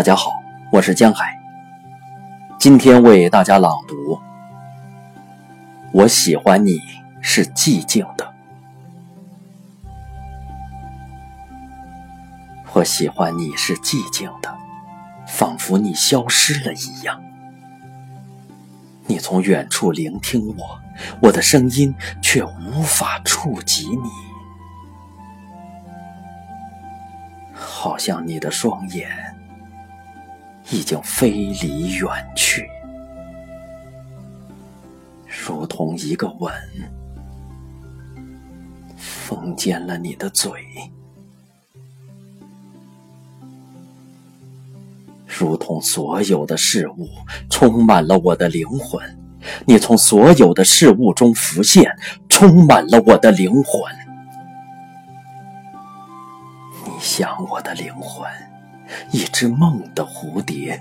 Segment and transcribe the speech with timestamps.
[0.00, 0.42] 大家好，
[0.72, 1.38] 我是江海。
[2.58, 4.18] 今天为大家朗读。
[5.92, 6.80] 我喜欢你
[7.20, 8.32] 是寂静的，
[12.72, 14.56] 我喜欢你是寂静的，
[15.26, 17.22] 仿佛你消失了一样。
[19.04, 20.80] 你从远处聆听我，
[21.20, 24.08] 我的声音却无法触及你，
[27.52, 29.29] 好像你的双眼。
[30.70, 32.64] 已经飞离远去，
[35.26, 36.52] 如同一个吻，
[38.96, 40.52] 封缄了你的嘴；
[45.26, 47.08] 如同所有的事物
[47.50, 49.02] 充满了我的灵魂，
[49.66, 51.92] 你从所有的事物中浮现，
[52.28, 53.92] 充满了我的灵魂。
[56.84, 58.49] 你像我的灵魂。
[59.10, 60.80] 一只梦的蝴蝶，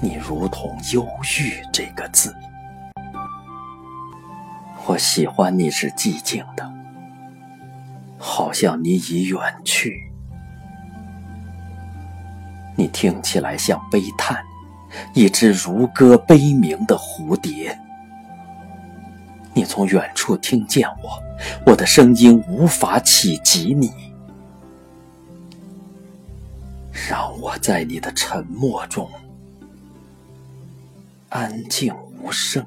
[0.00, 1.06] 你如同忧
[1.38, 2.34] 郁这个字。
[4.86, 6.72] 我喜欢你是寂静的，
[8.18, 10.10] 好像你已远去。
[12.74, 14.42] 你听起来像悲叹，
[15.14, 17.78] 一只如歌悲鸣的蝴蝶。
[19.54, 21.22] 你从远处听见我，
[21.66, 24.11] 我的声音无法企及你。
[27.08, 29.10] 让我在你的沉默中
[31.30, 32.64] 安静无声，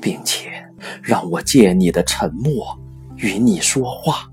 [0.00, 0.66] 并且
[1.02, 2.78] 让我借你的沉默
[3.16, 4.30] 与你说话。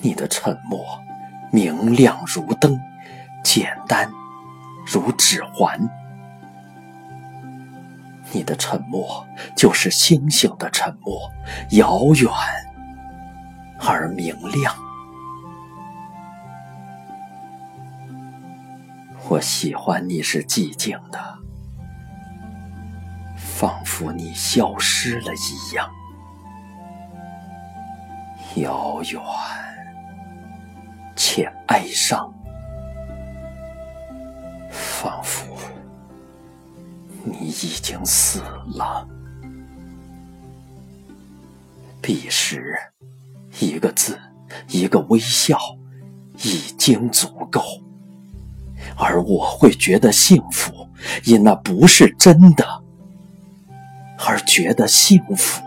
[0.00, 0.84] 你的沉默
[1.50, 2.78] 明亮如灯，
[3.42, 4.08] 简单
[4.86, 5.80] 如指环。
[8.30, 11.28] 你的沉默就是星星的沉默，
[11.70, 12.30] 遥远
[13.80, 14.85] 而明亮。
[19.36, 21.38] 我喜欢你是寂静的，
[23.36, 25.90] 仿佛你消失了一样，
[28.54, 29.20] 遥远
[31.14, 32.32] 且哀伤，
[34.70, 35.54] 仿佛
[37.22, 38.40] 你已经死
[38.74, 39.06] 了。
[42.00, 42.74] 彼时，
[43.60, 44.18] 一个字，
[44.68, 45.58] 一个微笑，
[46.38, 47.60] 已经足够。
[48.96, 50.88] 而我会觉得幸福，
[51.24, 52.64] 因那不是真的，
[54.26, 55.62] 而觉得幸福。